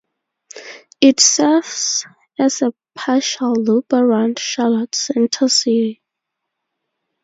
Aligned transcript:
It 0.99 1.19
serves 1.19 2.07
as 2.39 2.63
a 2.63 2.73
partial 2.95 3.53
loop 3.53 3.93
around 3.93 4.39
Charlotte 4.39 4.95
center 4.95 5.47
city. 5.47 6.01